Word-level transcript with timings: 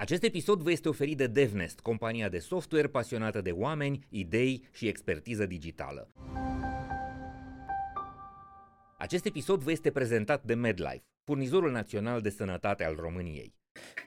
Acest 0.00 0.22
episod 0.22 0.62
vă 0.62 0.70
este 0.70 0.88
oferit 0.88 1.16
de 1.16 1.26
DevNest, 1.26 1.80
compania 1.80 2.28
de 2.28 2.38
software 2.38 2.86
pasionată 2.86 3.40
de 3.40 3.50
oameni, 3.50 4.06
idei 4.08 4.68
și 4.72 4.86
expertiză 4.86 5.46
digitală. 5.46 6.12
Acest 8.98 9.24
episod 9.24 9.62
vă 9.62 9.70
este 9.70 9.90
prezentat 9.90 10.44
de 10.44 10.54
MedLife, 10.54 11.04
furnizorul 11.24 11.70
național 11.70 12.20
de 12.20 12.30
sănătate 12.30 12.84
al 12.84 12.94
României. 12.94 13.54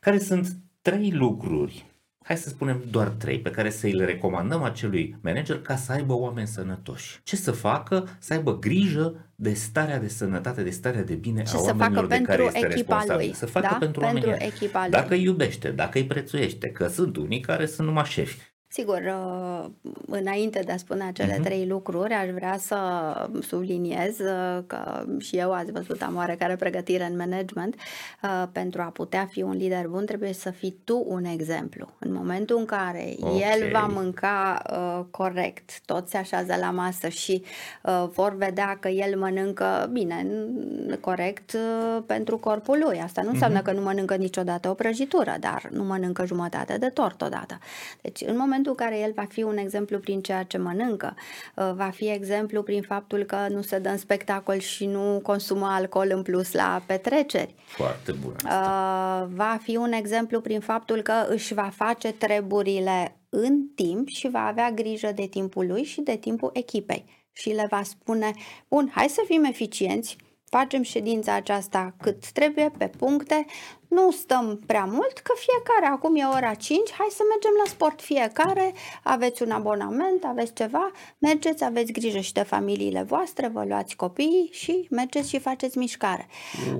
Care 0.00 0.18
sunt 0.18 0.48
trei 0.82 1.10
lucruri 1.12 1.86
hai 2.28 2.36
să 2.36 2.48
spunem 2.48 2.82
doar 2.90 3.08
trei, 3.08 3.40
pe 3.40 3.50
care 3.50 3.70
să 3.70 3.86
îi 3.86 3.92
le 3.92 4.04
recomandăm 4.04 4.62
acelui 4.62 5.16
manager 5.20 5.60
ca 5.60 5.76
să 5.76 5.92
aibă 5.92 6.12
oameni 6.12 6.46
sănătoși. 6.46 7.20
Ce 7.22 7.36
să 7.36 7.50
facă? 7.50 8.08
Să 8.18 8.32
aibă 8.32 8.58
grijă 8.58 9.32
de 9.34 9.52
starea 9.52 9.98
de 9.98 10.08
sănătate, 10.08 10.62
de 10.62 10.70
starea 10.70 11.02
de 11.02 11.14
bine 11.14 11.42
Ce 11.42 11.56
a 11.56 11.58
să 11.58 11.74
oamenilor 11.78 12.04
facă 12.04 12.16
de 12.16 12.22
care 12.22 12.42
pentru 12.42 12.56
este 12.56 12.58
echipa 12.72 12.94
responsabil. 12.96 13.26
lui, 13.26 13.34
Să 13.34 13.46
facă 13.46 13.66
da? 13.70 13.76
pentru, 13.76 14.00
Pentru 14.00 14.28
oamenii 14.28 14.46
echipa 14.46 14.80
lui. 14.80 14.90
Dacă 14.90 15.14
îi 15.14 15.22
iubește, 15.22 15.70
dacă 15.70 15.98
îi 15.98 16.06
prețuiește, 16.06 16.68
că 16.68 16.88
sunt 16.88 17.16
unii 17.16 17.40
care 17.40 17.66
sunt 17.66 17.86
numai 17.86 18.04
șefi. 18.04 18.38
Sigur, 18.70 19.00
uh, 19.06 19.64
înainte 20.06 20.60
de 20.66 20.72
a 20.72 20.76
spune 20.76 21.04
acele 21.04 21.32
Mhm. 21.34 21.42
trei 21.42 21.66
lucruri, 21.66 22.12
aș 22.14 22.28
vrea 22.28 22.56
să 22.58 22.76
subliniez 23.42 24.18
uh, 24.18 24.58
că 24.66 25.04
și 25.18 25.36
eu 25.36 25.52
ați 25.52 25.72
văzut 25.72 26.02
am 26.02 26.16
oarecare 26.16 26.56
pregătire 26.56 27.04
în 27.04 27.16
management. 27.16 27.74
uh, 28.22 28.44
Pentru 28.52 28.80
a 28.80 28.84
putea 28.84 29.26
fi 29.30 29.42
un 29.42 29.56
lider 29.56 29.86
bun, 29.86 30.04
trebuie 30.06 30.32
să 30.32 30.50
fii 30.50 30.78
tu 30.84 31.04
un 31.06 31.24
exemplu. 31.24 31.88
În 31.98 32.12
momentul 32.12 32.58
în 32.58 32.64
care 32.64 33.14
Ok. 33.20 33.40
el 33.40 33.70
va 33.72 33.86
mânca 33.94 34.62
uh, 34.70 35.04
corect, 35.10 35.80
toți 35.84 36.10
se 36.10 36.16
așează 36.16 36.54
la 36.60 36.70
masă 36.70 37.08
și 37.08 37.42
uh, 37.82 38.04
vor 38.12 38.34
vedea 38.36 38.76
că 38.80 38.88
el 38.88 39.18
mănâncă 39.18 39.88
bine, 39.92 40.26
n- 40.26 41.00
corect 41.00 41.52
uh, 41.52 42.02
pentru 42.06 42.38
corpul 42.38 42.78
lui. 42.86 43.00
Asta 43.00 43.22
nu 43.22 43.30
înseamnă 43.30 43.62
că 43.62 43.72
nu 43.72 43.80
mănâncă 43.80 44.14
niciodată 44.14 44.68
o 44.68 44.74
prăjitură, 44.74 45.36
dar 45.40 45.68
nu 45.72 45.84
mănâncă 45.84 46.26
jumătate 46.26 46.78
de 46.78 46.88
tort 46.88 47.22
odată. 47.22 47.58
Deci, 48.00 48.20
în 48.20 48.36
momentul 48.36 48.56
în 48.66 48.74
care 48.74 48.98
el 48.98 49.12
va 49.14 49.24
fi 49.28 49.42
un 49.42 49.56
exemplu 49.56 49.98
prin 49.98 50.20
ceea 50.20 50.42
ce 50.42 50.58
mănâncă, 50.58 51.14
uh, 51.54 51.70
va 51.74 51.90
fi 51.94 52.10
exemplu 52.10 52.62
prin 52.62 52.82
faptul 52.82 53.24
că 53.24 53.36
nu 53.50 53.62
se 53.62 53.78
dă 53.78 53.88
în 53.88 53.98
spectacol 53.98 54.58
și 54.58 54.86
nu 54.86 55.20
consumă 55.22 55.66
alcool 55.66 56.10
în 56.14 56.22
plus 56.22 56.52
la 56.52 56.82
petreceri, 56.86 57.54
Foarte 57.64 58.12
bun 58.12 58.34
asta. 58.36 59.26
Uh, 59.26 59.34
va 59.36 59.58
fi 59.62 59.76
un 59.76 59.92
exemplu 59.92 60.40
prin 60.40 60.60
faptul 60.60 61.02
că 61.02 61.26
își 61.28 61.54
va 61.54 61.70
face 61.74 62.12
treburile 62.12 63.18
în 63.28 63.66
timp 63.74 64.08
și 64.08 64.28
va 64.28 64.46
avea 64.46 64.70
grijă 64.70 65.12
de 65.14 65.26
timpul 65.26 65.66
lui 65.66 65.82
și 65.82 66.00
de 66.00 66.16
timpul 66.16 66.50
echipei. 66.52 67.04
Și 67.32 67.48
le 67.48 67.66
va 67.70 67.82
spune, 67.82 68.30
bun, 68.68 68.90
hai 68.94 69.08
să 69.08 69.22
fim 69.26 69.44
eficienți, 69.44 70.16
facem 70.50 70.82
ședința 70.82 71.34
aceasta 71.34 71.94
cât 72.02 72.30
trebuie, 72.30 72.70
pe 72.78 72.90
puncte, 72.98 73.46
nu 73.88 74.10
stăm 74.10 74.60
prea 74.66 74.84
mult, 74.84 75.18
că 75.18 75.32
fiecare, 75.36 75.94
acum 75.94 76.16
e 76.16 76.24
ora 76.36 76.54
5, 76.54 76.92
hai 76.92 77.06
să 77.10 77.22
mergem 77.28 77.50
la 77.64 77.70
sport 77.70 78.00
fiecare, 78.00 78.72
aveți 79.02 79.42
un 79.42 79.50
abonament, 79.50 80.24
aveți 80.24 80.52
ceva, 80.52 80.90
mergeți, 81.18 81.64
aveți 81.64 81.92
grijă 81.92 82.18
și 82.18 82.32
de 82.32 82.42
familiile 82.42 83.02
voastre, 83.02 83.50
vă 83.52 83.64
luați 83.68 83.96
copiii 83.96 84.48
și 84.52 84.86
mergeți 84.90 85.28
și 85.28 85.38
faceți 85.38 85.78
mișcare. 85.78 86.26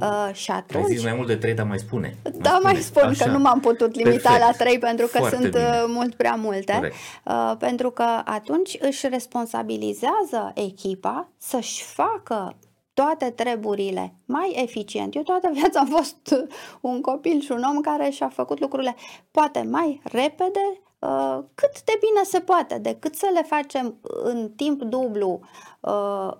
Uh, 0.00 0.30
și 0.32 0.50
Ai 0.50 0.56
atunci... 0.56 0.86
zis 0.86 1.02
mai 1.02 1.14
mult 1.14 1.26
de 1.26 1.36
trei, 1.36 1.54
dar 1.54 1.66
mai 1.66 1.78
spune. 1.78 2.16
Da, 2.34 2.60
mai 2.62 2.76
spun 2.76 3.02
Așa. 3.02 3.24
că 3.24 3.30
nu 3.30 3.38
m-am 3.38 3.60
putut 3.60 3.94
limita 3.94 4.30
Perfect. 4.30 4.46
la 4.46 4.64
trei 4.64 4.78
pentru 4.78 5.06
că 5.06 5.18
Foarte 5.18 5.36
sunt 5.36 5.50
bine. 5.50 5.64
uh, 5.64 5.84
mult 5.86 6.14
prea 6.14 6.34
multe. 6.34 6.72
Corect. 6.72 6.94
Uh, 7.24 7.52
pentru 7.58 7.90
că 7.90 8.22
atunci 8.24 8.76
își 8.80 9.08
responsabilizează 9.08 10.52
echipa 10.54 11.28
să-și 11.38 11.84
facă 11.84 12.56
toate 12.94 13.30
treburile 13.30 14.14
mai 14.24 14.52
eficient. 14.62 15.14
Eu 15.14 15.22
toată 15.22 15.50
viața 15.52 15.80
am 15.80 15.86
fost 15.86 16.16
uh, 16.32 16.54
un 16.90 17.00
copil 17.00 17.40
și 17.40 17.52
un 17.52 17.62
om 17.62 17.80
care 17.80 18.10
și-a 18.10 18.28
făcut 18.28 18.60
lucrurile 18.60 18.96
poate 19.30 19.66
mai 19.70 20.00
repede, 20.04 20.80
uh, 20.98 21.38
cât 21.54 21.82
de 21.84 21.98
bine 22.00 22.22
se 22.24 22.40
poate, 22.40 22.78
decât 22.78 23.14
să 23.14 23.30
le 23.32 23.42
facem 23.42 23.98
în 24.02 24.50
timp 24.56 24.82
dublu 24.82 25.40
uh, 25.80 26.30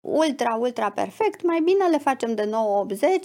ultra, 0.00 0.56
ultra 0.60 0.90
perfect, 0.90 1.42
mai 1.42 1.60
bine 1.64 1.84
le 1.90 1.98
facem 1.98 2.34
de 2.34 2.50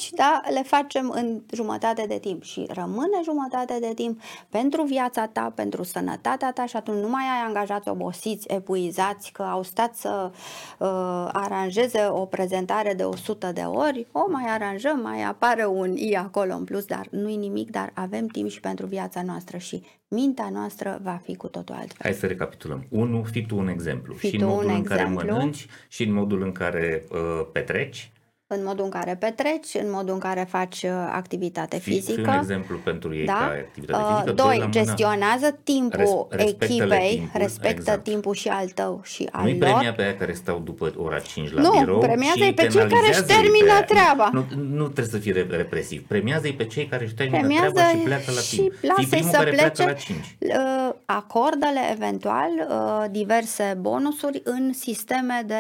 9-80, 0.06 0.10
da? 0.12 0.42
le 0.54 0.62
facem 0.64 1.10
în 1.16 1.42
jumătate 1.54 2.06
de 2.08 2.18
timp 2.18 2.44
și 2.44 2.66
rămâne 2.70 3.22
jumătate 3.24 3.78
de 3.80 3.92
timp 3.96 4.22
pentru 4.50 4.84
viața 4.84 5.28
ta, 5.28 5.52
pentru 5.56 5.84
sănătatea 5.84 6.52
ta 6.52 6.66
și 6.66 6.76
atunci 6.76 7.02
nu 7.02 7.10
mai 7.10 7.24
ai 7.24 7.48
angajați 7.48 7.90
obosiți, 7.90 8.48
epuizați, 8.48 9.32
că 9.32 9.42
au 9.42 9.64
stat 9.64 9.96
să 9.96 10.32
uh, 10.32 10.88
aranjeze 11.32 12.08
o 12.10 12.26
prezentare 12.26 12.94
de 12.94 13.04
100 13.04 13.52
de 13.54 13.62
ori, 13.62 14.08
o 14.12 14.24
mai 14.30 14.46
aranjăm, 14.48 15.00
mai 15.00 15.24
apare 15.24 15.66
un 15.66 15.96
i 15.96 16.16
acolo 16.16 16.54
în 16.54 16.64
plus, 16.64 16.86
dar 16.86 17.08
nu-i 17.12 17.36
nimic, 17.36 17.72
dar 17.72 17.92
avem 17.94 18.28
timp 18.28 18.50
și 18.50 18.60
pentru 18.60 18.86
viața 18.86 19.22
noastră 19.22 19.58
și 19.58 19.84
mintea 20.14 20.50
noastră 20.50 21.00
va 21.04 21.20
fi 21.24 21.36
cu 21.36 21.48
totul 21.48 21.76
altfel. 21.76 21.98
Hai 22.00 22.14
să 22.14 22.28
recapitulăm. 22.28 22.86
Unu, 22.90 23.24
fii 23.24 23.46
tu 23.46 23.58
un 23.58 23.68
exemplu. 23.68 24.14
Fii 24.14 24.30
și 24.30 24.38
tu 24.38 24.46
în 24.46 24.52
modul 24.52 24.70
un 24.70 24.76
în 24.76 24.84
care 24.84 25.02
exemplu. 25.02 25.34
mănânci 25.34 25.68
și 25.88 26.04
în 26.04 26.14
modul 26.14 26.42
în 26.42 26.52
care 26.52 26.63
uh, 27.12 27.20
petreci. 27.52 28.08
În 28.48 28.64
modul 28.64 28.84
în 28.84 28.90
care 28.90 29.16
petreci, 29.20 29.74
în 29.74 29.90
modul 29.92 30.14
în 30.14 30.20
care 30.20 30.48
faci 30.50 30.82
uh, 30.84 30.90
activitate 31.12 31.78
Fii, 31.80 31.92
fii 31.94 32.02
fizică. 32.02 32.30
un 32.32 32.38
exemplu 32.40 32.78
pentru 32.78 33.16
ei 33.16 33.26
Da? 33.26 33.34
ca 33.34 33.46
activitate 33.46 34.04
Uh, 34.04 34.10
fizică. 34.16 34.32
Doi, 34.32 34.58
la 34.58 34.66
mână. 34.66 34.70
gestionează 34.70 35.60
timpul 35.64 36.28
Res- 36.30 36.40
respectă-le 36.44 36.96
echipei, 36.96 37.16
timpul, 37.18 37.40
respectă 37.42 37.76
exact. 37.80 38.04
timpul 38.04 38.34
și 38.34 38.48
al 38.48 38.68
tău 38.68 39.02
și 39.04 39.30
al 39.32 39.44
Nu-i 39.44 39.60
lor. 39.60 39.70
premia 39.70 39.94
pe 39.94 40.02
aia 40.02 40.16
care 40.18 40.34
stau 40.34 40.60
după 40.60 40.94
ora 40.98 41.20
5 41.20 41.52
la 41.54 41.62
Nu, 41.62 41.72
birou 41.80 42.00
premiază-i 42.00 42.42
și 42.42 42.54
pe 42.54 42.62
cei 42.68 42.72
care 42.72 42.86
își 42.86 42.94
penalizează-i 43.00 43.36
termină 43.36 43.66
pe 43.66 43.72
aia. 43.72 43.84
treaba. 43.84 44.30
Nu, 44.34 44.46
nu 44.78 44.84
trebuie 44.84 45.06
să 45.06 45.18
fii 45.18 45.32
re- 45.32 45.48
represiv. 45.50 46.08
Premiază-i 46.08 46.54
pe 46.54 46.66
cei 46.66 46.86
care 46.86 47.04
își 47.04 47.14
termină 47.14 47.38
Premiază 47.40 47.72
treaba 47.74 47.90
și 47.90 47.98
pleacă 48.04 48.32
la 48.36 48.42
și 48.42 48.56
timp. 48.56 48.74
Fii 48.74 48.88
lasă-i 48.88 49.06
primul 49.06 49.30
să 49.32 49.38
care 49.38 49.52
pleacă 49.52 49.70
plece. 49.84 49.90
la 49.90 49.94
5. 49.94 50.36
Uh, 50.40 50.94
Acordă-le 51.06 51.82
eventual 51.92 52.50
uh, 52.70 53.06
diverse 53.12 53.78
bonusuri 53.80 54.42
în 54.44 54.74
sisteme 54.74 55.44
de 55.46 55.54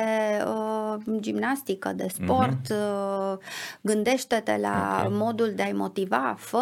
uh, 0.47 0.82
gimnastică, 1.19 1.91
de 1.95 2.07
sport. 2.13 2.69
uh, 2.69 3.37
Gândește-te 3.81 4.57
la 4.61 5.01
Mhm. 5.03 5.13
Ok. 5.13 5.19
modul 5.19 5.51
de 5.55 5.63
a-i 5.63 5.71
motiva, 5.71 6.35
fă 6.39 6.57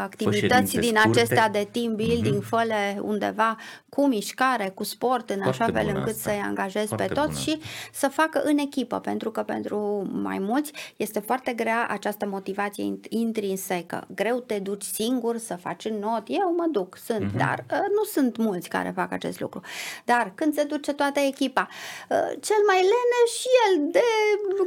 activități 0.00 0.40
ședințe 0.46 0.80
din 0.80 0.96
scurte. 1.00 1.18
acestea 1.20 1.48
de 1.48 1.68
team 1.70 1.94
building, 1.96 2.34
Mhm. 2.36 2.46
fă-le 2.46 2.98
undeva 3.02 3.56
cu 3.88 4.06
mișcare, 4.06 4.68
cu 4.74 4.84
sport, 4.84 5.30
în 5.30 5.40
Foarte 5.42 5.62
așa 5.62 5.72
fel 5.72 5.84
bună 5.84 5.98
încât 5.98 6.14
asta. 6.14 6.30
să-i 6.30 6.40
angajezi 6.44 6.86
Foarte 6.86 7.06
pe 7.06 7.12
toți 7.14 7.26
bună 7.28 7.38
și 7.40 7.60
să 7.92 8.08
facă 8.08 8.42
în 8.44 8.58
echipă, 8.58 8.98
pentru 9.00 9.30
că 9.30 9.42
pentru 9.42 10.08
mai 10.12 10.38
mulți 10.38 10.72
este 10.96 11.20
foarte 11.20 11.52
grea 11.52 11.86
această 11.90 12.26
motivație 12.26 12.84
int- 12.84 13.08
intrinsecă. 13.08 14.06
Greu 14.14 14.38
te 14.40 14.58
duci 14.58 14.82
singur 14.82 15.38
să 15.38 15.56
faci 15.60 15.84
în 15.84 15.98
not, 15.98 16.22
eu 16.26 16.54
mă 16.56 16.66
duc, 16.72 16.96
sunt, 17.04 17.20
Mhm. 17.24 17.36
dar 17.36 17.64
uh, 17.70 17.78
nu 17.96 18.04
sunt 18.12 18.36
mulți 18.36 18.68
care 18.68 18.92
fac 18.94 19.12
acest 19.12 19.40
lucru. 19.40 19.60
Dar 20.04 20.32
când 20.34 20.54
se 20.54 20.62
duce 20.64 20.92
toată 20.92 21.20
echipa, 21.20 21.68
uh, 22.08 22.16
cel 22.40 22.56
mai 22.66 22.76
leneș 22.76 23.30
și 23.40 23.48
el 23.76 23.88
de 23.90 24.00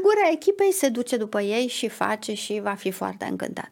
gura 0.02 0.30
echipei 0.32 0.72
se 0.72 0.90
duce 0.90 1.18
după 1.18 1.42
ei 1.42 1.68
și 1.68 1.88
face 1.88 2.34
și 2.34 2.60
va 2.60 2.74
fi 2.74 2.92
foarte 2.92 3.26
încântat. 3.26 3.72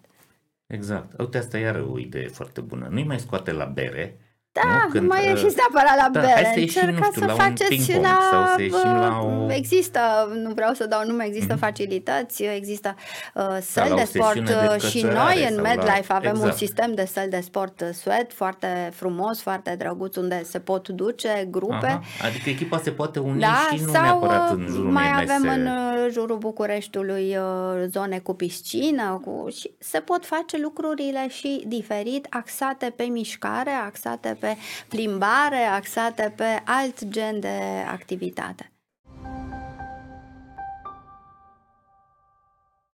Exact. 0.67 1.19
Uite, 1.19 1.37
asta 1.37 1.57
iară 1.57 1.87
o 1.91 1.99
idee 1.99 2.27
foarte 2.27 2.61
bună. 2.61 2.87
Nu-i 2.91 3.03
mai 3.03 3.19
scoate 3.19 3.51
la 3.51 3.65
bere. 3.65 4.19
Da, 4.63 4.87
nu? 4.93 4.99
nu 5.01 5.07
mai 5.07 5.19
uh, 5.21 5.27
ieșiți 5.27 5.55
neapărat 5.55 5.95
la 6.03 6.09
da, 6.11 6.19
bere. 6.19 6.33
hai 6.33 6.51
să 6.53 6.59
ieșim, 6.59 6.81
nu 6.81 6.87
Încercați 6.87 7.15
știu, 7.15 7.21
să 7.21 7.27
la 7.27 7.33
un 7.33 7.39
faceți 7.39 7.69
ping-pong 7.69 8.03
la... 8.05 8.19
sau 8.31 8.43
să 8.55 8.61
ieșim 8.61 8.95
la 9.05 9.19
o- 9.25 9.51
Există, 9.51 9.99
nu 10.43 10.51
vreau 10.53 10.73
să 10.73 10.85
dau 10.85 11.01
nume, 11.07 11.25
există 11.25 11.53
Mhm. 11.53 11.61
facilități, 11.61 12.43
există 12.43 12.95
uh, 13.33 13.43
săli 13.61 13.87
la 13.89 13.93
o 13.93 13.97
de 13.97 14.03
sport 14.03 14.35
sesiune 14.37 14.49
de 14.67 14.67
uh, 14.75 14.81
și 14.81 15.01
cățărare 15.01 15.33
noi 15.35 15.47
în 15.49 15.53
sau 15.53 15.63
MedLife 15.63 16.05
la- 16.07 16.15
avem 16.15 16.31
un 16.31 16.37
exact. 16.37 16.57
sistem 16.57 16.93
de 16.93 17.05
săli 17.13 17.29
de 17.29 17.39
sport 17.39 17.81
uh, 17.81 17.87
sweat 17.93 18.31
foarte 18.33 18.91
frumos, 18.93 19.41
foarte 19.41 19.75
drăguț, 19.77 20.15
unde 20.15 20.43
se 20.43 20.59
pot 20.59 20.87
duce 20.87 21.47
grupe. 21.51 21.85
Aha. 21.87 22.01
Adică 22.25 22.49
echipa 22.49 22.79
se 22.83 22.91
poate 22.91 23.19
uni 23.19 23.39
Da, 23.39 23.67
și 23.75 23.81
nu 23.85 23.91
sau 23.91 24.01
neapărat 24.01 24.51
uh, 24.51 24.57
în 24.59 24.65
jurul 24.69 24.91
mai 24.91 25.09
unei 25.09 25.21
avem 25.23 25.41
mese. 25.41 25.55
în 25.59 25.65
uh, 25.65 25.94
jurul 26.11 26.37
Bucureștiului 26.37 27.37
uh, 27.37 27.83
zone 27.87 28.19
cu 28.19 28.33
piscină 28.33 29.21
cu, 29.23 29.49
și 29.49 29.71
se 29.79 29.99
pot 29.99 30.25
face 30.25 30.57
lucrurile 30.57 31.27
și 31.29 31.63
diferit, 31.67 32.27
axate 32.29 32.93
pe 32.95 33.03
mișcare, 33.03 33.69
axate 33.69 34.37
pe 34.39 34.55
plimbare, 34.87 35.63
axate 35.63 36.33
pe 36.35 36.61
alt 36.65 37.07
gen 37.07 37.39
de 37.39 37.59
activitate. 37.91 38.74